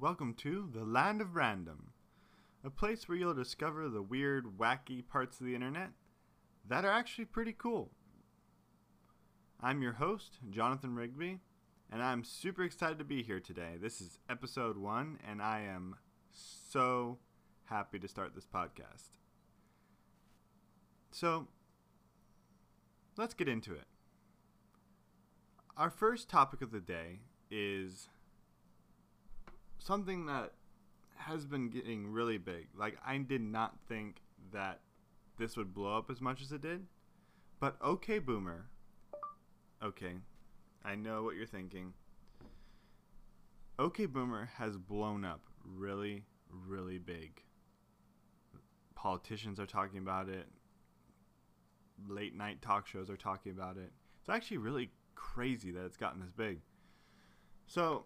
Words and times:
welcome 0.00 0.32
to 0.32 0.66
the 0.72 0.82
Land 0.82 1.20
of 1.20 1.36
Random, 1.36 1.92
a 2.64 2.70
place 2.70 3.06
where 3.06 3.18
you'll 3.18 3.34
discover 3.34 3.86
the 3.86 4.00
weird, 4.00 4.56
wacky 4.58 5.06
parts 5.06 5.38
of 5.38 5.44
the 5.44 5.54
internet 5.54 5.90
that 6.66 6.86
are 6.86 6.90
actually 6.90 7.26
pretty 7.26 7.52
cool. 7.52 7.90
I'm 9.60 9.82
your 9.82 9.92
host, 9.92 10.38
Jonathan 10.48 10.94
Rigby, 10.94 11.40
and 11.92 12.02
I'm 12.02 12.24
super 12.24 12.62
excited 12.62 12.98
to 12.98 13.04
be 13.04 13.22
here 13.22 13.40
today. 13.40 13.72
This 13.78 14.00
is 14.00 14.18
episode 14.30 14.78
one, 14.78 15.18
and 15.28 15.42
I 15.42 15.64
am 15.70 15.96
so 16.32 17.18
happy 17.64 17.98
to 17.98 18.08
start 18.08 18.34
this 18.34 18.46
podcast. 18.46 19.18
So, 21.10 21.46
let's 23.18 23.34
get 23.34 23.48
into 23.48 23.74
it. 23.74 23.84
Our 25.76 25.90
first 25.90 26.30
topic 26.30 26.62
of 26.62 26.70
the 26.70 26.80
day 26.80 27.20
is 27.50 28.08
something 29.80 30.26
that 30.26 30.52
has 31.16 31.44
been 31.44 31.68
getting 31.70 32.12
really 32.12 32.38
big. 32.38 32.68
Like 32.76 32.98
I 33.04 33.18
did 33.18 33.40
not 33.40 33.76
think 33.88 34.16
that 34.52 34.80
this 35.38 35.56
would 35.56 35.74
blow 35.74 35.96
up 35.96 36.10
as 36.10 36.20
much 36.20 36.42
as 36.42 36.52
it 36.52 36.60
did. 36.60 36.86
But 37.58 37.76
OK 37.82 38.18
Boomer. 38.20 38.66
Okay. 39.82 40.14
I 40.84 40.94
know 40.94 41.22
what 41.22 41.36
you're 41.36 41.46
thinking. 41.46 41.94
OK 43.78 44.06
Boomer 44.06 44.50
has 44.56 44.76
blown 44.76 45.24
up 45.24 45.42
really 45.64 46.24
really 46.66 46.98
big. 46.98 47.42
Politicians 48.94 49.58
are 49.58 49.66
talking 49.66 49.98
about 49.98 50.28
it. 50.28 50.46
Late 52.08 52.34
night 52.34 52.62
talk 52.62 52.86
shows 52.86 53.10
are 53.10 53.16
talking 53.16 53.52
about 53.52 53.76
it. 53.76 53.92
It's 54.20 54.28
actually 54.28 54.58
really 54.58 54.90
crazy 55.14 55.70
that 55.70 55.84
it's 55.84 55.96
gotten 55.96 56.20
this 56.20 56.32
big. 56.32 56.60
So, 57.66 58.04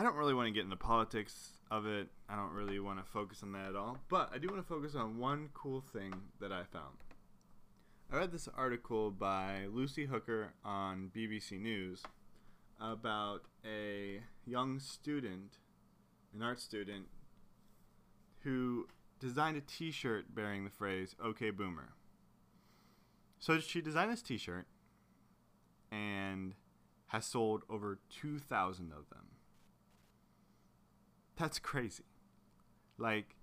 I 0.00 0.02
don't 0.02 0.16
really 0.16 0.32
want 0.32 0.46
to 0.46 0.50
get 0.50 0.64
into 0.64 0.76
politics 0.76 1.58
of 1.70 1.84
it. 1.84 2.08
I 2.26 2.34
don't 2.34 2.54
really 2.54 2.80
want 2.80 3.04
to 3.04 3.04
focus 3.04 3.42
on 3.42 3.52
that 3.52 3.66
at 3.68 3.76
all. 3.76 3.98
But 4.08 4.30
I 4.34 4.38
do 4.38 4.48
want 4.48 4.58
to 4.58 4.66
focus 4.66 4.94
on 4.94 5.18
one 5.18 5.50
cool 5.52 5.82
thing 5.82 6.14
that 6.40 6.50
I 6.50 6.62
found. 6.64 7.04
I 8.10 8.16
read 8.16 8.32
this 8.32 8.48
article 8.56 9.10
by 9.10 9.66
Lucy 9.70 10.06
Hooker 10.06 10.54
on 10.64 11.10
BBC 11.14 11.60
News 11.60 12.02
about 12.80 13.42
a 13.62 14.22
young 14.46 14.78
student, 14.80 15.58
an 16.34 16.42
art 16.42 16.60
student, 16.62 17.04
who 18.38 18.88
designed 19.18 19.58
a 19.58 19.60
t 19.60 19.90
shirt 19.90 20.34
bearing 20.34 20.64
the 20.64 20.70
phrase 20.70 21.14
OK 21.22 21.50
Boomer. 21.50 21.92
So 23.38 23.60
she 23.60 23.82
designed 23.82 24.10
this 24.10 24.22
t 24.22 24.38
shirt 24.38 24.66
and 25.92 26.54
has 27.08 27.26
sold 27.26 27.64
over 27.68 27.98
2,000 28.08 28.92
of 28.92 29.10
them. 29.10 29.29
That's 31.36 31.58
crazy. 31.58 32.04
Like 32.98 33.36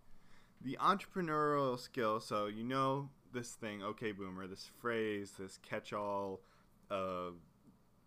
the 0.61 0.77
entrepreneurial 0.81 1.79
skill, 1.79 2.19
so 2.19 2.45
you 2.47 2.63
know 2.63 3.09
this 3.33 3.51
thing, 3.51 3.83
okay, 3.83 4.11
boomer, 4.11 4.47
this 4.47 4.69
phrase, 4.79 5.33
this 5.37 5.57
catch 5.61 5.93
all 5.93 6.41
of 6.89 7.35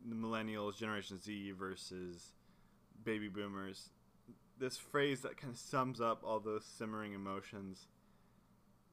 the 0.09 0.15
millennials, 0.15 0.77
Generation 0.77 1.21
Z 1.21 1.53
versus 1.53 2.33
baby 3.05 3.29
boomers. 3.29 3.91
This 4.59 4.77
phrase 4.77 5.21
that 5.23 5.37
kind 5.37 5.53
of 5.53 5.59
sums 5.59 6.01
up 6.01 6.23
all 6.25 6.41
those 6.41 6.65
simmering 6.65 7.15
emotions. 7.15 7.89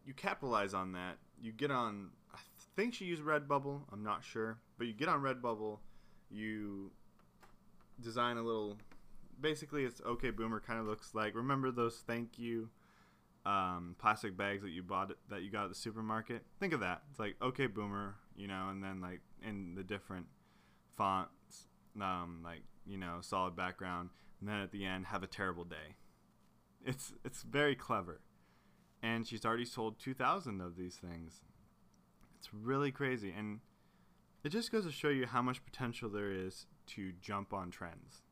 You 0.05 0.13
capitalize 0.13 0.73
on 0.73 0.94
that. 0.94 1.17
You 1.41 1.51
get 1.51 1.72
on, 1.72 2.09
I 2.33 2.38
think 2.75 2.94
she 2.94 3.05
used 3.05 3.22
Redbubble, 3.22 3.81
I'm 3.91 4.03
not 4.03 4.23
sure, 4.23 4.57
but 4.77 4.88
you 4.88 4.94
get 4.94 5.09
on 5.09 5.22
Redbubble, 5.22 5.79
you 6.29 6.91
design 8.01 8.38
a 8.38 8.41
little 8.41 8.78
basically 9.40 9.84
it's 9.84 10.02
okay 10.02 10.30
boomer 10.30 10.59
kind 10.59 10.80
of 10.80 10.86
looks 10.86 11.14
like 11.14 11.36
remember 11.36 11.72
those 11.72 12.03
thank 12.08 12.40
you 12.40 12.70
um, 13.48 13.96
plastic 13.98 14.36
bags 14.36 14.62
that 14.64 14.72
you 14.72 14.84
bought 14.84 15.14
that 15.30 15.42
you 15.42 15.50
got 15.50 15.64
at 15.64 15.70
the 15.70 15.75
supermarket? 15.75 16.44
Think 16.59 16.74
of 16.74 16.81
that. 16.81 17.03
It's 17.09 17.20
like 17.20 17.36
okay 17.42 17.68
boomer 17.68 18.16
you 18.36 18.48
know 18.48 18.68
and 18.70 18.84
then 18.84 19.00
like 19.00 19.22
in 19.42 19.74
the 19.75 19.84
different 19.84 20.25
fonts 20.98 21.68
um, 22.02 22.42
like 22.44 22.64
you 22.86 22.98
know 22.98 23.18
solid 23.22 23.56
background 23.56 24.09
and 24.40 24.50
then 24.50 24.58
at 24.58 24.72
the 24.72 24.86
end 24.86 25.06
have 25.08 25.24
a 25.24 25.28
terrible 25.28 25.64
day. 25.64 25.96
It's 26.86 27.14
it's 27.24 27.44
very 27.44 27.75
clever. 27.75 28.19
And 29.02 29.28
she's 29.28 29.46
already 29.46 29.66
sold 29.66 30.00
2000 30.00 30.59
of 30.59 30.75
these 30.75 30.96
things. 30.96 31.42
It's 32.38 32.50
really 32.54 32.92
crazy 32.92 33.34
and 33.36 33.62
it 34.44 34.50
just 34.50 34.72
goes 34.72 34.86
to 34.86 34.92
show 34.92 35.09
you 35.09 35.25
how 35.25 35.42
much 35.42 35.64
potential 35.64 36.09
there 36.09 36.31
is 36.31 36.66
to 36.88 37.14
jump 37.22 37.54
on 37.54 37.72
trends 37.72 38.24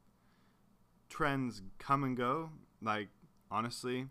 trends 1.10 1.62
come 1.80 2.04
and 2.04 2.16
go. 2.16 2.50
Like 2.82 3.10
honestly, 3.50 4.08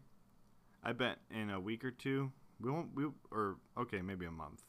I 0.82 0.93
bet 0.93 1.19
in 1.31 1.50
a 1.50 1.60
week 1.60 1.84
or 1.84 1.91
two 1.91 2.32
we 2.60 2.71
won't 2.71 2.94
we 2.94 3.06
or 3.31 3.56
okay 3.78 4.03
maybe 4.03 4.27
a 4.27 4.31
month. 4.31 4.62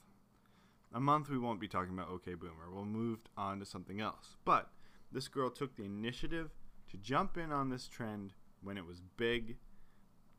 A 0.93 0.99
month 0.99 1.29
we 1.29 1.37
won't 1.37 1.59
be 1.59 1.67
talking 1.67 1.93
about 1.93 2.09
OK 2.09 2.33
Boomer. 2.35 2.71
We'll 2.73 2.85
move 2.85 3.19
on 3.37 3.59
to 3.59 3.65
something 3.65 3.99
else. 3.99 4.37
But 4.45 4.69
this 5.11 5.27
girl 5.27 5.49
took 5.49 5.75
the 5.75 5.83
initiative 5.83 6.51
to 6.89 6.97
jump 6.97 7.37
in 7.37 7.51
on 7.51 7.69
this 7.69 7.87
trend 7.87 8.33
when 8.61 8.77
it 8.77 8.85
was 8.85 9.01
big, 9.17 9.57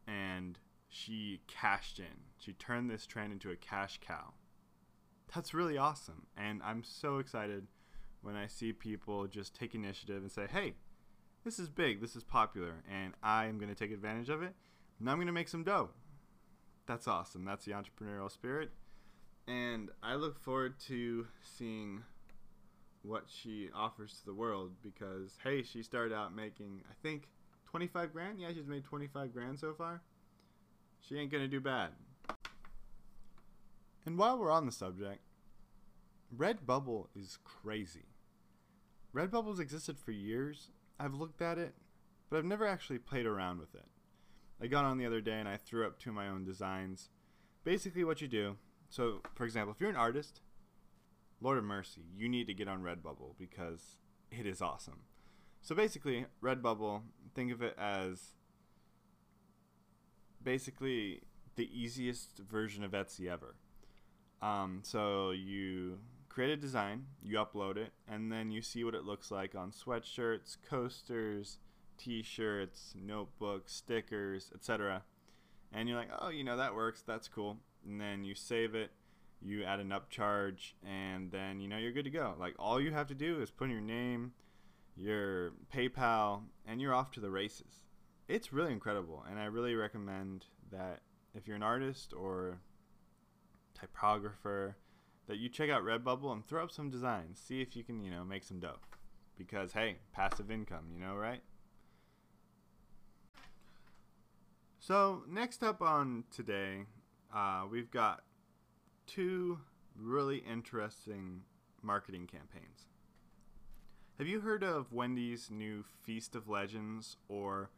and 0.06 0.58
she 0.88 1.40
cashed 1.46 1.98
in. 1.98 2.24
She 2.38 2.52
turned 2.52 2.90
this 2.90 3.06
trend 3.06 3.32
into 3.32 3.50
a 3.50 3.56
cash 3.56 4.00
cow. 4.06 4.34
That's 5.34 5.52
really 5.52 5.76
awesome, 5.76 6.26
and 6.36 6.62
I'm 6.62 6.84
so 6.84 7.18
excited 7.18 7.66
when 8.22 8.36
I 8.36 8.46
see 8.46 8.72
people 8.72 9.26
just 9.26 9.54
take 9.54 9.74
initiative 9.74 10.22
and 10.22 10.30
say, 10.30 10.46
"Hey, 10.46 10.74
this 11.46 11.60
is 11.60 11.68
big, 11.68 12.00
this 12.00 12.16
is 12.16 12.24
popular, 12.24 12.82
and 12.92 13.12
I 13.22 13.46
am 13.46 13.56
going 13.56 13.68
to 13.68 13.74
take 13.76 13.92
advantage 13.92 14.30
of 14.30 14.42
it, 14.42 14.52
and 14.98 15.08
I'm 15.08 15.16
going 15.16 15.28
to 15.28 15.32
make 15.32 15.46
some 15.46 15.62
dough. 15.62 15.90
That's 16.86 17.06
awesome. 17.06 17.44
That's 17.44 17.64
the 17.64 17.70
entrepreneurial 17.70 18.32
spirit. 18.32 18.72
And 19.46 19.90
I 20.02 20.16
look 20.16 20.40
forward 20.40 20.80
to 20.88 21.28
seeing 21.40 22.02
what 23.02 23.26
she 23.28 23.68
offers 23.72 24.14
to 24.18 24.26
the 24.26 24.34
world 24.34 24.72
because, 24.82 25.38
hey, 25.44 25.62
she 25.62 25.84
started 25.84 26.12
out 26.12 26.34
making, 26.34 26.82
I 26.90 26.94
think, 27.00 27.28
25 27.66 28.12
grand? 28.12 28.40
Yeah, 28.40 28.48
she's 28.52 28.66
made 28.66 28.82
25 28.82 29.32
grand 29.32 29.60
so 29.60 29.72
far. 29.72 30.02
She 31.00 31.16
ain't 31.16 31.30
going 31.30 31.44
to 31.44 31.48
do 31.48 31.60
bad. 31.60 31.90
And 34.04 34.18
while 34.18 34.36
we're 34.36 34.50
on 34.50 34.66
the 34.66 34.72
subject, 34.72 35.20
Redbubble 36.36 37.06
is 37.14 37.38
crazy. 37.44 38.06
Redbubble's 39.14 39.60
existed 39.60 39.96
for 39.96 40.10
years 40.10 40.70
I've 40.98 41.14
looked 41.14 41.42
at 41.42 41.58
it, 41.58 41.74
but 42.30 42.38
I've 42.38 42.44
never 42.44 42.66
actually 42.66 42.98
played 42.98 43.26
around 43.26 43.58
with 43.58 43.74
it. 43.74 43.86
I 44.60 44.66
got 44.66 44.84
on 44.84 44.98
the 44.98 45.06
other 45.06 45.20
day 45.20 45.38
and 45.38 45.48
I 45.48 45.58
threw 45.58 45.86
up 45.86 45.98
two 45.98 46.10
of 46.10 46.16
my 46.16 46.28
own 46.28 46.44
designs. 46.44 47.10
Basically, 47.64 48.04
what 48.04 48.20
you 48.20 48.28
do 48.28 48.56
so, 48.88 49.20
for 49.34 49.44
example, 49.44 49.72
if 49.72 49.80
you're 49.80 49.90
an 49.90 49.96
artist, 49.96 50.40
Lord 51.40 51.58
of 51.58 51.64
Mercy, 51.64 52.02
you 52.16 52.28
need 52.28 52.46
to 52.46 52.54
get 52.54 52.68
on 52.68 52.82
Redbubble 52.82 53.34
because 53.38 53.96
it 54.30 54.46
is 54.46 54.62
awesome. 54.62 55.00
So, 55.60 55.74
basically, 55.74 56.26
Redbubble, 56.42 57.02
think 57.34 57.52
of 57.52 57.62
it 57.62 57.76
as 57.78 58.34
basically 60.42 61.22
the 61.56 61.68
easiest 61.72 62.38
version 62.38 62.84
of 62.84 62.92
Etsy 62.92 63.28
ever. 63.30 63.56
Um, 64.40 64.80
so, 64.82 65.30
you 65.30 65.98
create 66.36 66.52
a 66.52 66.56
design, 66.58 67.06
you 67.22 67.38
upload 67.38 67.78
it, 67.78 67.94
and 68.06 68.30
then 68.30 68.50
you 68.50 68.60
see 68.60 68.84
what 68.84 68.94
it 68.94 69.06
looks 69.06 69.30
like 69.30 69.54
on 69.54 69.70
sweatshirts, 69.70 70.58
coasters, 70.68 71.56
t-shirts, 71.96 72.92
notebooks, 72.94 73.72
stickers, 73.72 74.52
etc. 74.54 75.02
And 75.72 75.88
you're 75.88 75.96
like, 75.96 76.10
"Oh, 76.18 76.28
you 76.28 76.44
know 76.44 76.58
that 76.58 76.74
works. 76.74 77.00
That's 77.00 77.26
cool." 77.26 77.56
And 77.86 77.98
then 77.98 78.22
you 78.22 78.34
save 78.34 78.74
it, 78.74 78.90
you 79.40 79.64
add 79.64 79.80
an 79.80 79.88
upcharge, 79.88 80.74
and 80.84 81.30
then 81.30 81.58
you 81.58 81.68
know 81.68 81.78
you're 81.78 81.90
good 81.90 82.04
to 82.04 82.10
go. 82.10 82.34
Like 82.38 82.54
all 82.58 82.82
you 82.82 82.90
have 82.90 83.06
to 83.06 83.14
do 83.14 83.40
is 83.40 83.50
put 83.50 83.64
in 83.64 83.70
your 83.70 83.80
name, 83.80 84.34
your 84.94 85.52
PayPal, 85.74 86.42
and 86.66 86.82
you're 86.82 86.92
off 86.92 87.12
to 87.12 87.20
the 87.20 87.30
races. 87.30 87.80
It's 88.28 88.52
really 88.52 88.72
incredible, 88.72 89.24
and 89.26 89.38
I 89.38 89.46
really 89.46 89.74
recommend 89.74 90.44
that 90.70 91.00
if 91.34 91.46
you're 91.46 91.56
an 91.56 91.62
artist 91.62 92.12
or 92.12 92.60
typographer 93.72 94.76
that 95.26 95.38
you 95.38 95.48
check 95.48 95.70
out 95.70 95.82
Redbubble 95.82 96.32
and 96.32 96.46
throw 96.46 96.62
up 96.62 96.70
some 96.70 96.90
designs. 96.90 97.40
See 97.44 97.60
if 97.60 97.76
you 97.76 97.82
can, 97.82 98.02
you 98.02 98.10
know, 98.10 98.24
make 98.24 98.44
some 98.44 98.60
dough. 98.60 98.78
Because, 99.36 99.72
hey, 99.72 99.96
passive 100.12 100.50
income, 100.50 100.86
you 100.92 101.00
know, 101.00 101.14
right? 101.14 101.42
So, 104.78 105.24
next 105.28 105.62
up 105.62 105.82
on 105.82 106.24
today, 106.30 106.86
uh, 107.34 107.64
we've 107.70 107.90
got 107.90 108.22
two 109.06 109.58
really 109.98 110.38
interesting 110.38 111.42
marketing 111.82 112.26
campaigns. 112.26 112.86
Have 114.18 114.26
you 114.26 114.40
heard 114.40 114.62
of 114.62 114.92
Wendy's 114.92 115.50
new 115.50 115.84
Feast 116.04 116.34
of 116.34 116.48
Legends 116.48 117.16
or 117.28 117.70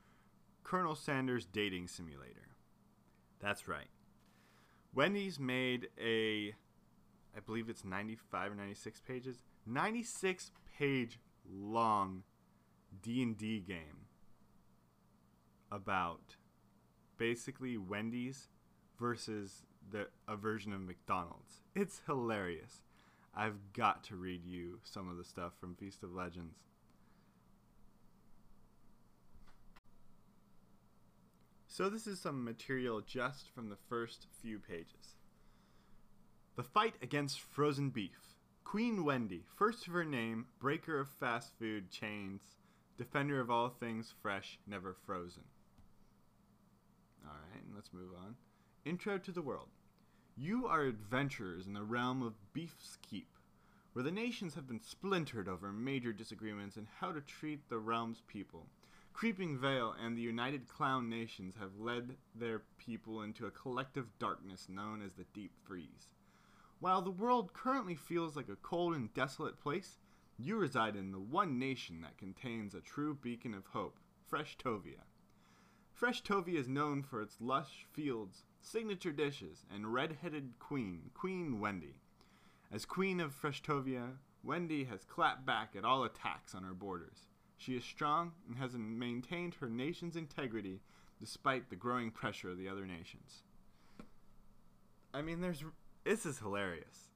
Colonel 0.63 0.95
Sanders 0.95 1.47
Dating 1.47 1.89
Simulator? 1.89 2.57
That's 3.41 3.67
right. 3.67 3.89
Wendy's 4.95 5.41
made 5.41 5.89
a 6.01 6.55
I 7.37 7.41
believe 7.41 7.69
it's 7.69 7.85
95 7.85 8.53
or 8.53 8.55
96 8.55 9.01
pages. 9.01 9.43
96 9.67 10.51
page 10.79 11.19
long 11.51 12.23
D&D 13.03 13.61
game. 13.61 14.07
about 15.71 16.37
basically 17.19 17.77
Wendy's 17.77 18.49
versus 18.99 19.65
the 19.91 20.09
a 20.27 20.37
version 20.37 20.73
of 20.73 20.81
McDonald's. 20.81 21.63
It's 21.75 22.01
hilarious. 22.07 22.83
I've 23.35 23.73
got 23.73 24.03
to 24.05 24.17
read 24.17 24.45
you 24.45 24.81
some 24.83 25.09
of 25.09 25.17
the 25.17 25.25
stuff 25.25 25.53
from 25.61 25.75
Feast 25.77 26.03
of 26.03 26.13
Legends. 26.13 26.57
So 31.67 31.89
this 31.89 32.09
is 32.09 32.19
some 32.19 32.43
material 32.43 33.01
just 33.01 33.51
from 33.51 33.69
the 33.69 33.77
first 33.89 34.27
few 34.43 34.59
pages. 34.59 35.18
The 36.59 36.65
fight 36.65 36.97
against 37.01 37.41
frozen 37.41 37.91
beef. 37.91 38.35
Queen 38.65 39.05
Wendy, 39.05 39.45
first 39.55 39.87
of 39.87 39.93
her 39.93 40.05
name, 40.05 40.47
breaker 40.59 40.99
of 40.99 41.09
fast 41.09 41.53
food 41.57 41.89
chains, 41.93 42.41
defender 42.97 43.39
of 43.39 43.49
all 43.49 43.69
things 43.69 44.13
fresh, 44.21 44.59
never 44.67 44.93
frozen. 45.07 45.45
Alright, 47.25 47.63
let's 47.73 47.93
move 47.93 48.11
on. 48.21 48.35
Intro 48.85 49.19
to 49.19 49.31
the 49.31 49.41
world. 49.41 49.69
You 50.37 50.67
are 50.67 50.83
adventurers 50.83 51.69
in 51.69 51.75
the 51.75 51.85
realm 51.85 52.25
of 52.25 52.53
Beef's 52.53 52.99
Keep, 53.09 53.29
where 53.93 54.03
the 54.03 54.11
nations 54.11 54.57
have 54.57 54.67
been 54.67 54.83
splintered 54.83 55.49
over 55.49 55.71
major 55.71 56.13
disagreements 56.13 56.77
in 56.77 56.89
how 56.99 57.13
to 57.13 57.21
treat 57.21 57.69
the 57.69 57.79
realm's 57.79 58.23
people. 58.27 58.67
Creeping 59.13 59.57
Veil 59.59 59.95
and 60.05 60.19
the 60.19 60.23
United 60.23 60.67
Clown 60.67 61.09
Nations 61.09 61.55
have 61.61 61.79
led 61.79 62.17
their 62.35 62.63
people 62.79 63.23
into 63.23 63.47
a 63.47 63.53
collective 63.53 64.07
darkness 64.19 64.67
known 64.69 65.03
as 65.03 65.13
the 65.13 65.27
Deep 65.33 65.53
Freeze. 65.65 66.09
While 66.81 67.03
the 67.03 67.11
world 67.11 67.53
currently 67.53 67.97
feels 67.97 68.37
like 68.37 68.49
a 68.49 68.57
cold 68.57 68.95
and 68.95 69.13
desolate 69.13 69.59
place, 69.61 69.99
you 70.39 70.57
reside 70.57 70.95
in 70.95 71.11
the 71.11 71.19
one 71.19 71.59
nation 71.59 72.01
that 72.03 72.19
contains 72.19 72.73
a 72.73 72.81
true 72.81 73.19
beacon 73.21 73.53
of 73.53 73.67
hope, 73.67 73.99
Freshtovia. 74.31 75.03
Freshtovia 76.01 76.55
is 76.55 76.69
known 76.69 77.03
for 77.03 77.21
its 77.21 77.41
lush 77.41 77.85
fields, 77.93 78.45
signature 78.61 79.11
dishes, 79.11 79.65
and 79.75 79.93
red-headed 79.93 80.53
queen, 80.61 81.11
Queen 81.15 81.59
Wendy. 81.59 81.97
As 82.71 82.85
queen 82.85 83.19
of 83.19 83.35
Freshtovia, 83.35 84.19
Wendy 84.45 84.85
has 84.85 85.05
clapped 85.05 85.45
back 85.45 85.75
at 85.75 85.85
all 85.85 86.05
attacks 86.05 86.55
on 86.55 86.63
her 86.63 86.75
borders. 86.75 87.27
She 87.57 87.77
is 87.77 87.83
strong 87.83 88.33
and 88.47 88.57
has 88.59 88.75
maintained 88.75 89.55
her 89.55 89.69
nation's 89.69 90.15
integrity 90.15 90.81
despite 91.19 91.71
the 91.71 91.77
growing 91.77 92.13
pressure 92.13 92.51
of 92.51 92.59
the 92.59 92.69
other 92.69 92.87
nations. 92.87 93.43
I 95.13 95.23
mean, 95.23 95.41
there's 95.41 95.65
this 96.05 96.27
is 96.27 96.39
hilarious. 96.39 97.11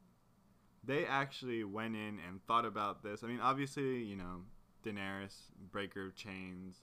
They 0.85 1.07
actually 1.07 1.65
went 1.65 1.95
in 1.95 2.19
and 2.27 2.45
thought 2.47 2.65
about 2.65 3.03
this. 3.03 3.23
I 3.23 3.29
mean, 3.29 3.41
obviously, 3.41 4.03
you 4.03 4.17
know, 4.17 4.43
Daenerys, 4.85 5.35
Breaker 5.71 6.07
of 6.07 6.17
Chains, 6.17 6.83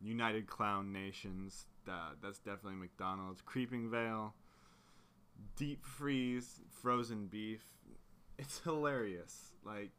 United 0.00 0.46
Clown 0.46 0.92
Nations. 0.92 1.66
Uh, 1.88 2.10
that's 2.22 2.38
definitely 2.38 2.78
McDonald's. 2.78 3.42
Creeping 3.42 3.90
Veil, 3.90 4.34
Deep 5.56 5.84
Freeze, 5.84 6.60
Frozen 6.70 7.26
Beef. 7.26 7.64
It's 8.38 8.60
hilarious. 8.60 9.52
Like, 9.64 9.90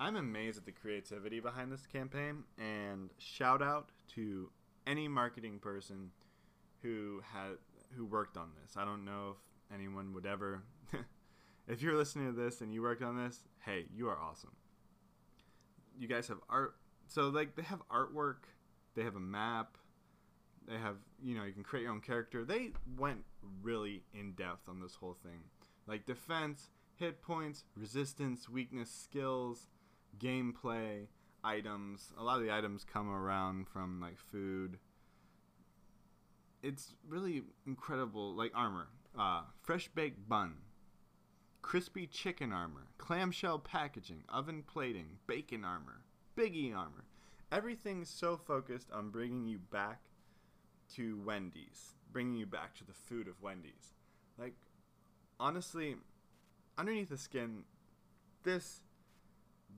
I'm 0.00 0.16
amazed 0.16 0.58
at 0.58 0.66
the 0.66 0.72
creativity 0.72 1.40
behind 1.40 1.72
this 1.72 1.86
campaign, 1.86 2.44
and 2.58 3.10
shout 3.18 3.62
out 3.62 3.90
to 4.14 4.50
any 4.86 5.08
marketing 5.08 5.58
person 5.60 6.10
who 6.82 7.22
had 7.32 7.56
who 7.96 8.04
worked 8.04 8.36
on 8.36 8.50
this. 8.60 8.76
I 8.76 8.84
don't 8.84 9.04
know 9.04 9.30
if 9.30 9.36
anyone 9.72 10.12
would 10.14 10.26
ever. 10.26 10.62
if 11.68 11.82
you're 11.82 11.96
listening 11.96 12.26
to 12.26 12.40
this 12.40 12.60
and 12.60 12.72
you 12.72 12.82
worked 12.82 13.02
on 13.02 13.16
this, 13.16 13.40
hey, 13.64 13.86
you 13.94 14.08
are 14.08 14.18
awesome. 14.18 14.52
You 15.98 16.08
guys 16.08 16.28
have 16.28 16.38
art. 16.48 16.76
So 17.06 17.28
like 17.28 17.54
they 17.54 17.62
have 17.62 17.82
artwork 17.88 18.46
they 18.94 19.02
have 19.02 19.16
a 19.16 19.20
map. 19.20 19.76
They 20.66 20.78
have, 20.78 20.96
you 21.22 21.36
know, 21.36 21.44
you 21.44 21.52
can 21.52 21.62
create 21.62 21.82
your 21.82 21.92
own 21.92 22.00
character. 22.00 22.44
They 22.44 22.70
went 22.96 23.24
really 23.62 24.02
in 24.14 24.32
depth 24.32 24.68
on 24.68 24.80
this 24.80 24.94
whole 24.94 25.16
thing. 25.22 25.40
Like 25.86 26.06
defense, 26.06 26.70
hit 26.94 27.20
points, 27.20 27.64
resistance, 27.76 28.48
weakness, 28.48 28.90
skills, 28.90 29.68
gameplay, 30.18 31.08
items. 31.42 32.12
A 32.18 32.22
lot 32.22 32.38
of 32.38 32.44
the 32.44 32.54
items 32.54 32.84
come 32.84 33.10
around 33.10 33.68
from 33.68 34.00
like 34.00 34.18
food. 34.18 34.78
It's 36.64 36.94
really 37.06 37.42
incredible. 37.66 38.34
Like 38.34 38.52
armor, 38.54 38.88
uh, 39.18 39.42
fresh 39.60 39.88
baked 39.88 40.26
bun, 40.26 40.54
crispy 41.60 42.06
chicken 42.06 42.52
armor, 42.54 42.86
clamshell 42.96 43.58
packaging, 43.58 44.22
oven 44.30 44.64
plating, 44.66 45.18
bacon 45.26 45.62
armor, 45.62 46.00
biggie 46.38 46.74
armor, 46.74 47.04
everything's 47.52 48.08
so 48.08 48.38
focused 48.38 48.90
on 48.90 49.10
bringing 49.10 49.46
you 49.46 49.58
back 49.58 50.00
to 50.94 51.20
Wendy's, 51.22 51.96
bringing 52.10 52.36
you 52.36 52.46
back 52.46 52.74
to 52.76 52.84
the 52.84 52.94
food 52.94 53.28
of 53.28 53.42
Wendy's. 53.42 53.92
Like, 54.38 54.54
honestly, 55.38 55.96
underneath 56.78 57.10
the 57.10 57.18
skin, 57.18 57.64
this 58.42 58.80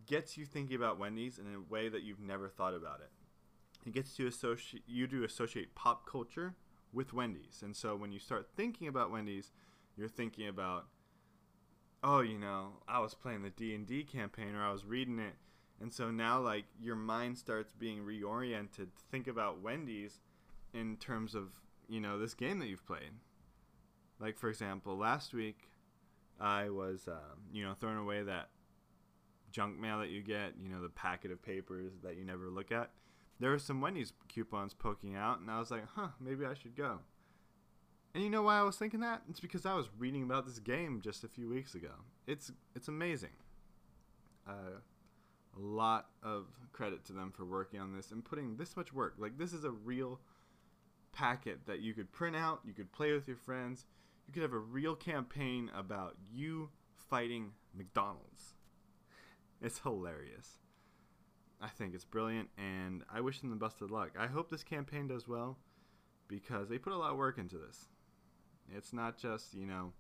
gets 0.07 0.39
you 0.39 0.47
thinking 0.47 0.77
about 0.77 1.01
Wendy's 1.01 1.39
in 1.39 1.53
a 1.53 1.73
way 1.73 1.89
that 1.89 2.05
you've 2.05 2.21
never 2.21 2.49
thought 2.49 2.75
about 2.75 3.01
it. 3.01 3.11
It 3.85 3.93
gets 3.93 4.15
to 4.19 4.29
associate 4.29 4.85
you 4.87 5.09
to 5.09 5.25
associate 5.25 5.75
pop 5.75 6.09
culture 6.09 6.55
with 6.97 7.13
Wendy's, 7.13 7.61
and 7.63 7.77
so 7.77 7.95
when 7.95 8.11
you 8.11 8.19
start 8.19 8.49
thinking 8.57 8.89
about 8.89 9.13
Wendy's, 9.13 9.53
you're 9.97 10.09
thinking 10.09 10.49
about, 10.49 10.87
oh, 12.03 12.21
you 12.21 12.39
know, 12.39 12.81
I 12.89 12.99
was 13.01 13.15
playing 13.15 13.43
the 13.43 13.51
D 13.51 13.75
and 13.75 13.87
D 13.87 14.03
campaign, 14.03 14.55
or 14.55 14.65
I 14.65 14.73
was 14.73 14.85
reading 14.85 15.19
it, 15.19 15.35
and 15.81 15.93
so 15.93 16.11
now, 16.11 16.41
like, 16.41 16.65
your 16.81 16.97
mind 16.97 17.37
starts 17.37 17.73
being 17.73 17.99
reoriented 17.99 18.77
to 18.77 19.05
think 19.11 19.29
about 19.29 19.61
Wendy's 19.61 20.21
in 20.73 20.97
terms 20.97 21.35
of, 21.35 21.51
you 21.87 22.01
know, 22.01 22.19
this 22.19 22.35
game 22.35 22.59
that 22.61 22.69
you've 22.69 22.87
played. 22.87 23.13
Like, 24.19 24.39
for 24.39 24.49
example, 24.49 24.97
last 24.97 25.35
week, 25.35 25.69
I 26.41 26.71
was, 26.71 27.07
um, 27.09 27.43
you 27.53 27.63
know, 27.63 27.75
throwing 27.79 27.99
away 27.99 28.23
that 28.23 28.49
junk 29.51 29.79
mail 29.79 29.99
that 30.01 30.09
you 30.09 30.23
get, 30.23 30.55
you 30.59 30.71
know, 30.71 30.83
the 30.83 30.89
packet 30.89 31.31
of 31.31 31.43
papers 31.43 31.93
that 32.03 32.17
you 32.17 32.25
never 32.25 32.49
look 32.49 32.73
at. 32.73 32.91
There 33.39 33.51
were 33.51 33.59
some 33.59 33.81
Wendy's 33.81 34.13
coupons 34.29 34.75
poking 34.75 35.15
out, 35.15 35.41
and 35.41 35.51
I 35.51 35.59
was 35.59 35.71
like, 35.71 35.85
huh, 35.95 36.09
maybe 36.21 36.47
I 36.47 36.55
should 36.55 36.75
go. 36.75 37.01
And 38.15 38.25
you 38.25 38.31
know 38.31 38.43
why 38.43 38.59
I 38.59 38.63
was 38.63 38.77
thinking 38.77 39.01
that? 39.01 39.23
It's 39.29 39.41
because 39.41 39.67
I 39.67 39.75
was 39.75 39.91
reading 39.99 40.23
about 40.23 40.47
this 40.47 40.59
game 40.59 41.03
just 41.03 41.23
a 41.23 41.29
few 41.29 41.51
weeks 41.51 41.75
ago. 41.75 41.91
It's 42.27 42.51
it's 42.75 42.89
amazing. 42.89 43.37
Uh, 44.49 44.81
a 45.55 45.61
lot 45.61 46.07
of 46.23 46.47
credit 46.73 47.05
to 47.07 47.13
them 47.13 47.31
for 47.31 47.45
working 47.45 47.79
on 47.79 47.95
this 47.95 48.11
and 48.13 48.25
putting 48.25 48.57
this 48.57 48.77
much 48.77 48.93
work. 48.93 49.17
Like 49.19 49.37
this 49.37 49.53
is 49.53 49.65
a 49.65 49.71
real 49.71 50.21
packet 51.13 51.67
that 51.67 51.81
you 51.81 51.93
could 51.93 52.11
print 52.13 52.37
out, 52.37 52.61
you 52.65 52.73
could 52.73 52.93
play 52.93 53.13
with 53.13 53.29
your 53.29 53.37
friends. 53.37 53.85
You 54.27 54.33
could 54.33 54.43
have 54.43 54.53
a 54.53 54.59
real 54.59 54.95
campaign 54.95 55.71
about 55.75 56.17
you 56.33 56.71
fighting 57.11 57.53
McDonald's. 57.75 58.55
It's 59.61 59.81
hilarious. 59.81 60.59
I 61.61 61.69
think 61.69 61.95
it's 61.95 62.05
brilliant 62.05 62.49
and 62.59 63.03
I 63.13 63.21
wish 63.21 63.41
them 63.41 63.51
the 63.51 63.57
best 63.57 63.81
of 63.81 63.91
luck. 63.91 64.11
I 64.19 64.27
hope 64.27 64.51
this 64.51 64.63
campaign 64.63 65.09
does 65.09 65.27
well 65.27 65.59
because 66.29 66.69
they 66.69 66.79
put 66.79 66.93
a 66.93 66.97
lot 66.97 67.13
of 67.13 67.17
work 67.17 67.39
into 67.39 67.57
this. 67.57 67.87
It's 68.75 68.93
not 68.93 69.17
just, 69.17 69.55
you 69.55 69.67
know, 69.67 69.93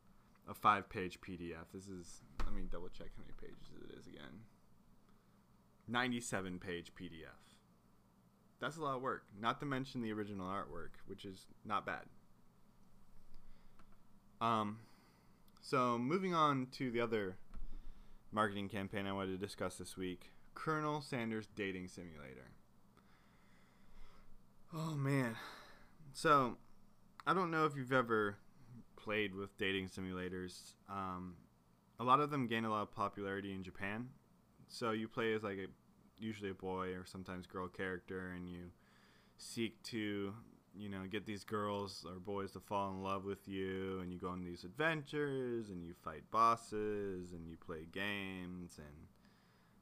a 0.49 0.55
five 0.55 0.89
page 0.89 1.21
PDF. 1.21 1.73
This 1.73 1.89
is, 1.89 2.23
let 2.45 2.55
me 2.55 2.63
double 2.71 2.89
check 2.89 3.09
how 3.17 3.23
many 3.23 3.35
pages 3.41 3.71
it 3.91 3.99
is 3.99 4.07
again. 4.07 4.43
97 5.89 6.59
page 6.59 6.93
PDF. 6.95 7.55
That's 8.61 8.77
a 8.77 8.83
lot 8.83 8.97
of 8.97 9.03
work, 9.03 9.25
not 9.39 9.61
to 9.61 9.67
mention 9.67 10.01
the 10.01 10.13
original 10.13 10.47
artwork, 10.47 10.91
which 11.07 11.25
is 11.25 11.47
not 11.65 11.87
bad. 11.87 12.05
Um, 14.41 14.79
so 15.61 15.99
moving 15.99 16.35
on 16.35 16.69
to 16.73 16.91
the 16.91 17.01
other 17.01 17.37
marketing 18.33 18.69
campaign 18.69 19.07
I 19.07 19.13
wanted 19.13 19.33
to 19.33 19.47
discuss 19.47 19.77
this 19.77 19.97
week 19.97 20.31
Colonel 20.57 21.01
Sanders 21.01 21.47
Dating 21.55 21.87
Simulator. 21.87 22.51
Oh 24.75 24.97
man. 24.97 25.37
So, 26.13 26.57
I 27.27 27.35
don't 27.35 27.53
know 27.53 27.67
if 27.67 27.77
you've 27.77 27.93
ever 27.93 28.37
played 28.97 29.35
with 29.35 29.57
dating 29.59 29.89
simulators. 29.89 30.73
Um, 30.89 31.35
a 32.01 32.05
lot 32.05 32.19
of 32.21 32.31
them 32.31 32.49
gain 32.49 32.65
a 32.65 32.71
lot 32.71 32.83
of 32.83 32.91
popularity 32.91 33.53
in 33.53 33.63
Japan, 33.63 34.09
so 34.67 34.91
you 34.91 35.07
play 35.07 35.35
as 35.35 35.45
like 35.45 35.59
a 35.59 35.67
usually 36.19 36.51
a 36.51 36.55
boy 36.55 36.89
or 36.95 37.05
sometimes 37.05 37.47
girl 37.47 37.69
character, 37.69 38.33
and 38.35 38.49
you 38.49 38.71
seek 39.37 39.81
to 39.85 40.33
you 40.75 40.89
know 40.89 41.05
get 41.09 41.27
these 41.27 41.45
girls 41.45 42.05
or 42.09 42.19
boys 42.19 42.51
to 42.53 42.61
fall 42.61 42.91
in 42.91 43.03
love 43.03 43.25
with 43.25 43.47
you, 43.47 44.01
and 44.01 44.11
you 44.11 44.19
go 44.19 44.29
on 44.29 44.43
these 44.43 44.65
adventures, 44.65 45.69
and 45.69 45.85
you 45.85 45.95
fight 46.03 46.29
bosses, 46.31 47.33
and 47.33 47.47
you 47.47 47.57
play 47.57 47.87
games, 47.93 48.79
and 48.79 49.07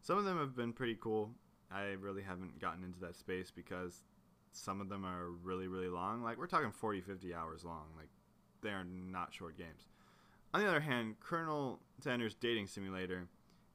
some 0.04 0.18
of 0.18 0.24
them 0.24 0.38
have 0.38 0.54
been 0.54 0.72
pretty 0.72 0.96
cool. 1.00 1.32
I 1.72 1.96
really 2.00 2.22
haven't 2.22 2.60
gotten 2.60 2.84
into 2.84 3.00
that 3.00 3.16
space 3.16 3.50
because 3.50 4.04
some 4.52 4.80
of 4.80 4.88
them 4.88 5.04
are 5.04 5.30
really 5.42 5.66
really 5.66 5.88
long. 5.88 6.22
Like 6.22 6.38
we're 6.38 6.46
talking 6.46 6.70
40, 6.70 7.00
50 7.00 7.34
hours 7.34 7.64
long. 7.64 7.86
Like 7.96 8.10
they 8.62 8.68
are 8.68 8.84
not 8.84 9.34
short 9.34 9.58
games. 9.58 9.88
On 10.52 10.60
the 10.60 10.68
other 10.68 10.80
hand, 10.80 11.16
Colonel 11.18 11.80
Sanders 12.00 12.34
Dating 12.34 12.68
Simulator 12.68 13.26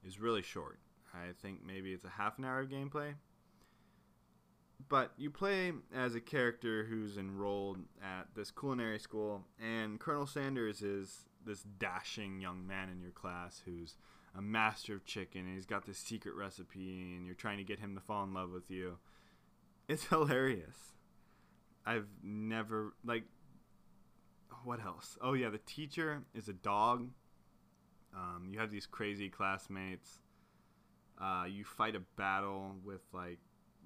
is 0.07 0.19
really 0.19 0.41
short. 0.41 0.79
I 1.13 1.33
think 1.41 1.59
maybe 1.65 1.91
it's 1.91 2.05
a 2.05 2.09
half 2.09 2.37
an 2.37 2.45
hour 2.45 2.61
of 2.61 2.69
gameplay. 2.69 3.15
but 4.87 5.11
you 5.17 5.29
play 5.29 5.73
as 5.93 6.15
a 6.15 6.21
character 6.21 6.85
who's 6.85 7.17
enrolled 7.17 7.79
at 8.01 8.27
this 8.35 8.49
culinary 8.51 8.99
school, 8.99 9.43
and 9.59 9.99
Colonel 9.99 10.25
Sanders 10.25 10.81
is 10.81 11.25
this 11.45 11.63
dashing 11.63 12.39
young 12.41 12.65
man 12.65 12.89
in 12.89 13.01
your 13.01 13.11
class 13.11 13.61
who's 13.65 13.95
a 14.37 14.41
master 14.41 14.95
of 14.95 15.05
chicken, 15.05 15.41
and 15.45 15.55
he's 15.55 15.65
got 15.65 15.85
this 15.85 15.97
secret 15.97 16.35
recipe, 16.35 17.15
and 17.15 17.25
you're 17.25 17.35
trying 17.35 17.57
to 17.57 17.63
get 17.63 17.79
him 17.79 17.95
to 17.95 18.01
fall 18.01 18.23
in 18.23 18.33
love 18.33 18.51
with 18.51 18.69
you. 18.69 18.97
It's 19.87 20.05
hilarious. 20.09 20.93
I've 21.85 22.07
never 22.23 22.93
like. 23.03 23.23
What 24.63 24.83
else? 24.83 25.17
Oh 25.21 25.33
yeah, 25.33 25.49
the 25.49 25.59
teacher 25.59 26.23
is 26.33 26.49
a 26.49 26.53
dog. 26.53 27.09
Um, 28.13 28.49
you 28.51 28.59
have 28.59 28.71
these 28.71 28.85
crazy 28.85 29.29
classmates. 29.29 30.19
Uh, 31.21 31.45
you 31.49 31.63
fight 31.63 31.95
a 31.95 32.01
battle 32.17 32.75
with 32.83 33.01
like 33.13 33.39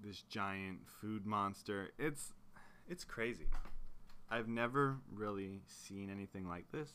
this 0.04 0.22
giant 0.24 0.80
food 1.02 1.26
monster. 1.26 1.90
It's 1.98 2.34
it's 2.90 3.04
crazy. 3.04 3.48
I've 4.30 4.48
never 4.48 4.98
really 5.14 5.62
seen 5.68 6.10
anything 6.10 6.48
like 6.48 6.66
this 6.72 6.90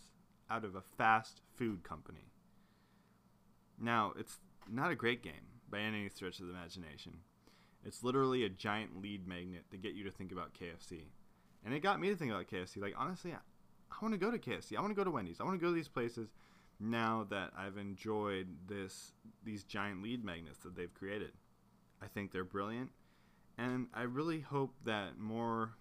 out 0.50 0.64
of 0.64 0.74
a 0.74 0.80
fast 0.80 1.40
food 1.56 1.82
company. 1.84 2.32
Now, 3.80 4.12
it's 4.18 4.38
not 4.70 4.90
a 4.90 4.96
great 4.96 5.22
game 5.22 5.32
by 5.70 5.80
any 5.80 6.08
stretch 6.08 6.40
of 6.40 6.46
the 6.46 6.52
imagination. 6.52 7.18
It's 7.84 8.02
literally 8.02 8.44
a 8.44 8.48
giant 8.48 9.00
lead 9.00 9.26
magnet 9.26 9.64
to 9.70 9.76
get 9.76 9.94
you 9.94 10.04
to 10.04 10.10
think 10.10 10.32
about 10.32 10.54
KFC. 10.54 11.04
And 11.64 11.74
it 11.74 11.80
got 11.80 12.00
me 12.00 12.08
to 12.08 12.16
think 12.16 12.30
about 12.30 12.48
KFC. 12.48 12.80
Like, 12.80 12.94
honestly, 12.96 13.32
I, 13.32 13.36
I 13.36 13.96
want 14.02 14.14
to 14.14 14.18
go 14.18 14.30
to 14.30 14.38
KFC. 14.38 14.76
I 14.76 14.80
want 14.80 14.90
to 14.90 14.96
go 14.96 15.04
to 15.04 15.10
Wendy's. 15.10 15.40
I 15.40 15.44
want 15.44 15.58
to 15.58 15.64
go 15.64 15.70
to 15.70 15.74
these 15.74 15.88
places 15.88 16.28
now 16.80 17.26
that 17.30 17.50
I've 17.56 17.76
enjoyed 17.76 18.46
this 18.68 19.12
these 19.44 19.64
giant 19.64 20.02
lead 20.02 20.24
magnets 20.24 20.58
that 20.58 20.76
they've 20.76 20.92
created. 20.92 21.32
I 22.02 22.06
think 22.06 22.32
they're 22.32 22.44
brilliant. 22.44 22.90
And 23.56 23.88
I 23.92 24.02
really 24.02 24.40
hope 24.40 24.74
that 24.84 25.18
more 25.18 25.72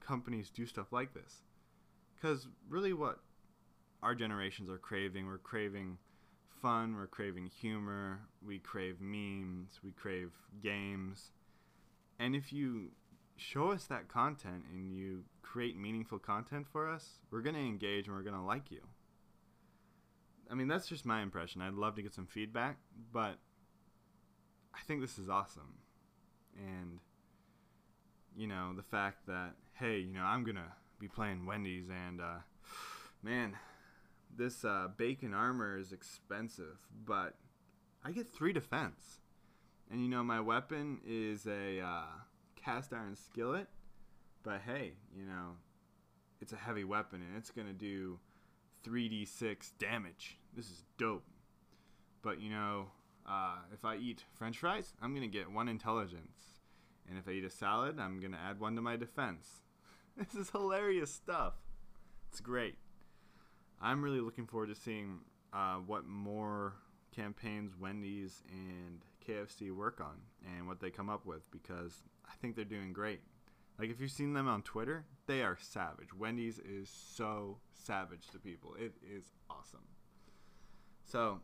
companies 0.00 0.50
do 0.50 0.66
stuff 0.66 0.92
like 0.92 1.14
this. 1.14 1.42
Because 2.14 2.46
really, 2.68 2.92
what 2.92 3.18
our 4.02 4.14
generations 4.14 4.70
are 4.70 4.78
craving, 4.78 5.26
we're 5.26 5.38
craving 5.38 5.98
fun, 6.64 6.96
we're 6.96 7.06
craving 7.06 7.50
humor, 7.60 8.20
we 8.40 8.58
crave 8.58 8.98
memes, 8.98 9.80
we 9.84 9.92
crave 9.92 10.30
games. 10.62 11.32
And 12.18 12.34
if 12.34 12.54
you 12.54 12.92
show 13.36 13.70
us 13.70 13.84
that 13.84 14.08
content 14.08 14.64
and 14.72 14.90
you 14.90 15.24
create 15.42 15.76
meaningful 15.76 16.18
content 16.18 16.66
for 16.66 16.88
us, 16.88 17.18
we're 17.30 17.42
going 17.42 17.54
to 17.54 17.60
engage 17.60 18.06
and 18.06 18.16
we're 18.16 18.22
going 18.22 18.34
to 18.34 18.40
like 18.40 18.70
you. 18.70 18.80
I 20.50 20.54
mean, 20.54 20.66
that's 20.66 20.86
just 20.88 21.04
my 21.04 21.20
impression. 21.20 21.60
I'd 21.60 21.74
love 21.74 21.96
to 21.96 22.02
get 22.02 22.14
some 22.14 22.26
feedback, 22.26 22.78
but 23.12 23.36
I 24.74 24.80
think 24.86 25.02
this 25.02 25.18
is 25.18 25.28
awesome. 25.28 25.80
And, 26.56 26.98
you 28.34 28.46
know, 28.46 28.72
the 28.74 28.82
fact 28.82 29.26
that, 29.26 29.52
hey, 29.74 29.98
you 29.98 30.14
know, 30.14 30.22
I'm 30.24 30.44
going 30.44 30.56
to 30.56 30.72
be 30.98 31.08
playing 31.08 31.44
Wendy's 31.44 31.90
and, 31.90 32.22
uh, 32.22 32.38
man, 33.22 33.54
this 34.36 34.64
uh, 34.64 34.88
bacon 34.96 35.34
armor 35.34 35.78
is 35.78 35.92
expensive, 35.92 36.78
but 37.04 37.34
I 38.04 38.12
get 38.12 38.28
three 38.28 38.52
defense. 38.52 39.20
And, 39.90 40.02
you 40.02 40.08
know, 40.08 40.22
my 40.24 40.40
weapon 40.40 41.00
is 41.06 41.46
a 41.46 41.80
uh, 41.80 42.06
cast 42.56 42.92
iron 42.92 43.16
skillet, 43.16 43.68
but 44.42 44.60
hey, 44.66 44.94
you 45.16 45.26
know, 45.26 45.56
it's 46.40 46.52
a 46.52 46.56
heavy 46.56 46.84
weapon 46.84 47.22
and 47.22 47.36
it's 47.36 47.50
going 47.50 47.66
to 47.66 47.72
do 47.72 48.18
3d6 48.84 49.72
damage. 49.78 50.38
This 50.54 50.66
is 50.66 50.84
dope. 50.98 51.24
But 52.22 52.40
you 52.40 52.50
know, 52.50 52.86
uh, 53.28 53.56
if 53.72 53.84
I 53.84 53.96
eat 53.96 54.24
french 54.32 54.58
fries, 54.58 54.94
I'm 55.02 55.14
going 55.14 55.30
to 55.30 55.38
get 55.38 55.50
one 55.50 55.68
intelligence. 55.68 56.60
And 57.08 57.18
if 57.18 57.28
I 57.28 57.32
eat 57.32 57.44
a 57.44 57.50
salad, 57.50 57.98
I'm 58.00 58.20
going 58.20 58.32
to 58.32 58.38
add 58.38 58.60
one 58.60 58.76
to 58.76 58.82
my 58.82 58.96
defense. 58.96 59.62
this 60.16 60.34
is 60.34 60.50
hilarious 60.50 61.12
stuff. 61.12 61.54
It's 62.30 62.40
great. 62.40 62.76
I'm 63.84 64.02
really 64.02 64.20
looking 64.20 64.46
forward 64.46 64.70
to 64.70 64.74
seeing 64.74 65.18
uh, 65.52 65.74
what 65.74 66.06
more 66.06 66.72
campaigns 67.14 67.72
Wendy's 67.78 68.42
and 68.50 69.02
KFC 69.28 69.70
work 69.70 70.00
on 70.00 70.16
and 70.56 70.66
what 70.66 70.80
they 70.80 70.90
come 70.90 71.10
up 71.10 71.26
with 71.26 71.50
because 71.50 72.02
I 72.26 72.32
think 72.40 72.56
they're 72.56 72.64
doing 72.64 72.94
great. 72.94 73.20
Like 73.78 73.90
if 73.90 74.00
you've 74.00 74.10
seen 74.10 74.32
them 74.32 74.48
on 74.48 74.62
Twitter, 74.62 75.04
they 75.26 75.42
are 75.42 75.58
savage. 75.60 76.14
Wendy's 76.16 76.58
is 76.60 76.88
so 76.88 77.58
savage 77.74 78.28
to 78.32 78.38
people. 78.38 78.74
It 78.78 78.94
is 79.06 79.24
awesome. 79.50 79.84
So, 81.04 81.40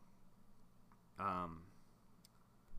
um, 1.18 1.59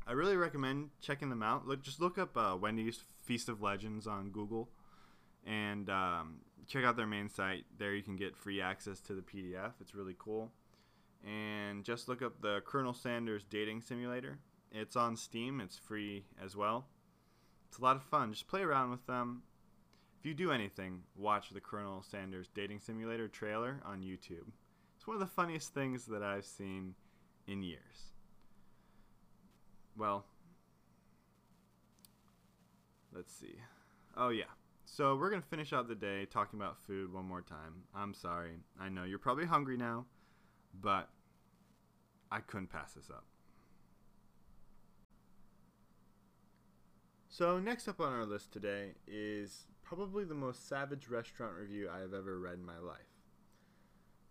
I 0.07 0.13
really 0.13 0.37
recommend 0.37 0.89
checking 1.01 1.29
them 1.29 1.43
out. 1.43 1.67
Look, 1.67 1.83
just 1.83 2.01
look 2.01 2.17
up 2.17 2.35
uh, 2.35 2.57
Wendy's 2.59 3.03
Feast 3.21 3.47
of 3.47 3.61
Legends 3.61 4.07
on 4.07 4.31
Google, 4.31 4.69
and 5.45 5.87
um, 5.91 6.39
check 6.71 6.85
out 6.85 6.95
their 6.95 7.07
main 7.07 7.27
site. 7.27 7.65
There 7.77 7.93
you 7.93 8.01
can 8.01 8.15
get 8.15 8.35
free 8.35 8.61
access 8.61 9.01
to 9.01 9.13
the 9.13 9.21
PDF. 9.21 9.73
It's 9.81 9.93
really 9.93 10.15
cool. 10.17 10.51
And 11.25 11.83
just 11.83 12.07
look 12.07 12.21
up 12.21 12.41
the 12.41 12.61
Colonel 12.65 12.93
Sanders 12.93 13.43
Dating 13.43 13.81
Simulator. 13.81 14.39
It's 14.71 14.95
on 14.95 15.17
Steam. 15.17 15.59
It's 15.59 15.77
free 15.77 16.23
as 16.43 16.55
well. 16.55 16.85
It's 17.67 17.77
a 17.77 17.83
lot 17.83 17.97
of 17.97 18.03
fun. 18.03 18.31
Just 18.31 18.47
play 18.47 18.61
around 18.61 18.89
with 18.89 19.05
them. 19.05 19.43
If 20.19 20.25
you 20.25 20.33
do 20.33 20.51
anything, 20.51 21.01
watch 21.15 21.49
the 21.49 21.59
Colonel 21.59 22.03
Sanders 22.03 22.49
Dating 22.53 22.79
Simulator 22.79 23.27
trailer 23.27 23.81
on 23.85 24.01
YouTube. 24.01 24.47
It's 24.95 25.07
one 25.07 25.15
of 25.15 25.19
the 25.19 25.25
funniest 25.25 25.73
things 25.73 26.05
that 26.05 26.23
I've 26.23 26.45
seen 26.45 26.95
in 27.47 27.63
years. 27.63 28.13
Well, 29.97 30.25
let's 33.13 33.33
see. 33.33 33.55
Oh, 34.15 34.29
yeah. 34.29 34.45
So 34.93 35.15
we're 35.15 35.29
to 35.41 35.47
finish 35.47 35.71
out 35.71 35.87
the 35.87 35.95
day 35.95 36.25
talking 36.25 36.59
about 36.59 36.77
food 36.85 37.13
one 37.13 37.23
more 37.23 37.41
time. 37.41 37.83
I'm 37.95 38.13
sorry. 38.13 38.57
I 38.77 38.89
know 38.89 39.05
you're 39.05 39.19
probably 39.19 39.45
hungry 39.45 39.77
now, 39.77 40.03
but 40.81 41.07
I 42.29 42.41
couldn't 42.41 42.67
pass 42.67 42.91
this 42.91 43.09
up. 43.09 43.23
So, 47.29 47.57
next 47.57 47.87
up 47.87 48.01
on 48.01 48.11
our 48.11 48.25
list 48.25 48.51
today 48.51 48.95
is 49.07 49.63
probably 49.81 50.25
the 50.25 50.35
most 50.35 50.67
savage 50.67 51.07
restaurant 51.07 51.53
review 51.57 51.89
I 51.89 51.99
have 51.99 52.13
ever 52.13 52.37
read 52.37 52.55
in 52.55 52.65
my 52.65 52.77
life. 52.77 52.97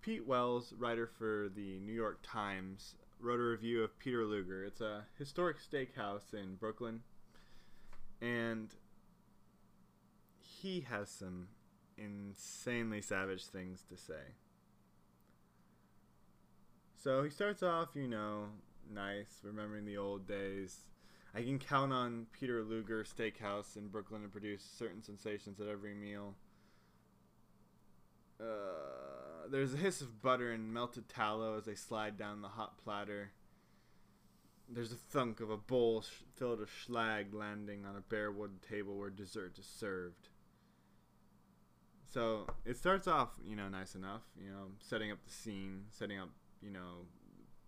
Pete 0.02 0.26
Wells, 0.26 0.74
writer 0.76 1.06
for 1.06 1.48
the 1.56 1.78
New 1.78 1.94
York 1.94 2.18
Times, 2.22 2.96
wrote 3.18 3.40
a 3.40 3.44
review 3.44 3.82
of 3.82 3.98
Peter 3.98 4.26
Luger. 4.26 4.62
It's 4.62 4.82
a 4.82 5.06
historic 5.18 5.56
steakhouse 5.58 6.34
in 6.34 6.56
Brooklyn, 6.56 7.00
and 8.20 8.74
he 10.62 10.86
has 10.88 11.10
some 11.10 11.48
insanely 11.96 13.00
savage 13.00 13.46
things 13.46 13.82
to 13.88 13.96
say. 13.96 14.34
So 17.02 17.22
he 17.22 17.30
starts 17.30 17.62
off, 17.62 17.90
you 17.94 18.08
know, 18.08 18.46
nice, 18.92 19.40
remembering 19.42 19.86
the 19.86 19.96
old 19.96 20.26
days. 20.26 20.80
I 21.34 21.42
can 21.42 21.58
count 21.58 21.92
on 21.92 22.26
Peter 22.32 22.62
Luger 22.62 23.04
Steakhouse 23.04 23.76
in 23.76 23.88
Brooklyn 23.88 24.22
to 24.22 24.28
produce 24.28 24.62
certain 24.62 25.02
sensations 25.02 25.60
at 25.60 25.68
every 25.68 25.94
meal. 25.94 26.34
Uh, 28.40 29.48
there's 29.50 29.74
a 29.74 29.78
hiss 29.78 30.00
of 30.00 30.20
butter 30.20 30.50
and 30.50 30.72
melted 30.72 31.08
tallow 31.08 31.56
as 31.56 31.64
they 31.64 31.74
slide 31.74 32.18
down 32.18 32.42
the 32.42 32.48
hot 32.48 32.82
platter. 32.82 33.30
There's 34.68 34.92
a 34.92 34.96
thunk 34.96 35.40
of 35.40 35.50
a 35.50 35.56
bowl 35.56 36.02
sh- 36.02 36.22
filled 36.34 36.60
with 36.60 36.68
schlag 36.68 37.32
landing 37.32 37.84
on 37.84 37.96
a 37.96 38.00
bare 38.00 38.30
wood 38.30 38.60
table 38.68 38.96
where 38.96 39.10
dessert 39.10 39.58
is 39.58 39.66
served. 39.66 40.28
So 42.12 42.46
it 42.64 42.76
starts 42.76 43.06
off, 43.06 43.28
you 43.44 43.54
know, 43.54 43.68
nice 43.68 43.94
enough, 43.94 44.22
you 44.36 44.50
know, 44.50 44.72
setting 44.80 45.12
up 45.12 45.18
the 45.24 45.32
scene, 45.32 45.84
setting 45.90 46.18
up, 46.18 46.30
you 46.60 46.70
know, 46.70 47.06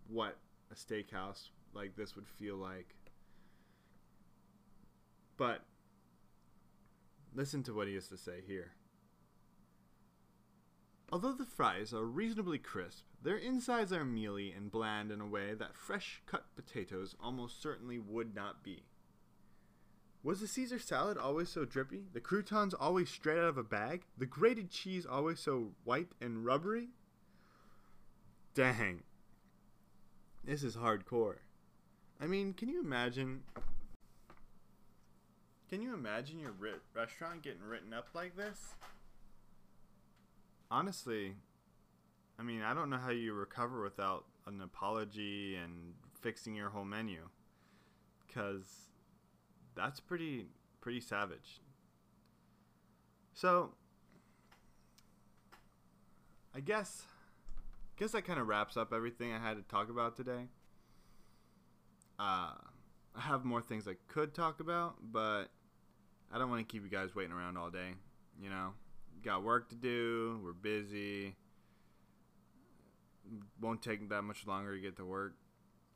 what 0.09 0.37
a 0.69 0.75
steakhouse 0.75 1.49
like 1.73 1.95
this 1.95 2.15
would 2.17 2.27
feel 2.27 2.57
like. 2.57 2.93
But 5.37 5.61
listen 7.33 7.63
to 7.63 7.73
what 7.73 7.87
he 7.87 7.95
has 7.95 8.09
to 8.09 8.17
say 8.17 8.41
here. 8.45 8.73
Although 11.09 11.33
the 11.33 11.45
fries 11.45 11.93
are 11.93 12.03
reasonably 12.03 12.57
crisp, 12.57 13.05
their 13.21 13.37
insides 13.37 13.93
are 13.93 14.03
mealy 14.03 14.51
and 14.51 14.69
bland 14.69 15.09
in 15.09 15.21
a 15.21 15.27
way 15.27 15.53
that 15.53 15.75
fresh 15.75 16.21
cut 16.25 16.47
potatoes 16.55 17.15
almost 17.23 17.61
certainly 17.61 17.97
would 17.97 18.35
not 18.35 18.61
be. 18.61 18.83
Was 20.23 20.39
the 20.39 20.47
Caesar 20.47 20.79
salad 20.79 21.17
always 21.17 21.49
so 21.49 21.65
drippy? 21.65 22.05
The 22.13 22.21
croutons 22.21 22.73
always 22.73 23.09
straight 23.09 23.37
out 23.37 23.49
of 23.49 23.57
a 23.57 23.63
bag? 23.63 24.05
The 24.17 24.25
grated 24.25 24.69
cheese 24.71 25.05
always 25.05 25.39
so 25.39 25.71
white 25.83 26.07
and 26.21 26.45
rubbery? 26.45 26.87
Dang. 28.55 29.03
This 30.45 30.63
is 30.63 30.77
hardcore. 30.77 31.39
I 32.21 32.27
mean, 32.27 32.53
can 32.53 32.69
you 32.69 32.79
imagine 32.79 33.41
can 35.69 35.81
you 35.81 35.93
imagine 35.93 36.39
your 36.39 36.51
ri- 36.51 36.71
restaurant 36.93 37.41
getting 37.41 37.63
written 37.63 37.93
up 37.93 38.07
like 38.13 38.37
this? 38.37 38.75
Honestly, 40.69 41.33
I 42.39 42.43
mean, 42.43 42.61
I 42.61 42.73
don't 42.73 42.89
know 42.89 42.97
how 42.97 43.09
you 43.09 43.33
recover 43.33 43.83
without 43.83 44.25
an 44.45 44.61
apology 44.61 45.55
and 45.55 45.95
fixing 46.21 46.55
your 46.55 46.69
whole 46.69 46.85
menu. 46.85 47.27
Because 48.25 48.92
that's 49.75 49.99
pretty 49.99 50.47
pretty 50.81 50.99
savage. 50.99 51.61
So, 53.33 53.71
I 56.55 56.59
guess, 56.59 57.03
I 57.57 57.99
guess 57.99 58.11
that 58.11 58.25
kind 58.25 58.39
of 58.39 58.47
wraps 58.47 58.77
up 58.77 58.93
everything 58.93 59.33
I 59.33 59.39
had 59.39 59.57
to 59.57 59.63
talk 59.63 59.89
about 59.89 60.15
today. 60.15 60.47
Uh, 62.19 62.53
I 63.15 63.21
have 63.21 63.43
more 63.43 63.61
things 63.61 63.87
I 63.87 63.95
could 64.07 64.33
talk 64.33 64.59
about, 64.59 64.95
but 65.11 65.45
I 66.31 66.37
don't 66.37 66.49
want 66.49 66.67
to 66.67 66.71
keep 66.71 66.83
you 66.83 66.89
guys 66.89 67.15
waiting 67.15 67.31
around 67.31 67.57
all 67.57 67.69
day. 67.69 67.93
You 68.39 68.49
know, 68.49 68.73
got 69.23 69.43
work 69.43 69.69
to 69.69 69.75
do. 69.75 70.39
We're 70.43 70.53
busy. 70.53 71.35
Won't 73.61 73.81
take 73.81 74.09
that 74.09 74.23
much 74.23 74.45
longer 74.45 74.75
to 74.75 74.81
get 74.81 74.97
to 74.97 75.05
work. 75.05 75.33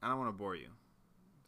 I 0.01 0.07
don't 0.07 0.17
want 0.17 0.29
to 0.29 0.37
bore 0.37 0.55
you. 0.55 0.69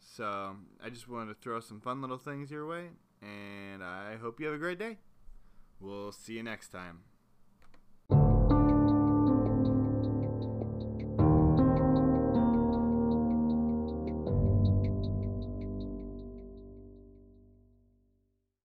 So 0.00 0.56
I 0.82 0.90
just 0.90 1.08
wanted 1.08 1.34
to 1.34 1.40
throw 1.40 1.60
some 1.60 1.80
fun 1.80 2.00
little 2.00 2.18
things 2.18 2.50
your 2.50 2.66
way, 2.66 2.88
and 3.22 3.82
I 3.82 4.16
hope 4.20 4.40
you 4.40 4.46
have 4.46 4.54
a 4.54 4.58
great 4.58 4.78
day. 4.78 4.98
We'll 5.80 6.12
see 6.12 6.34
you 6.34 6.42
next 6.42 6.68
time. 6.68 7.00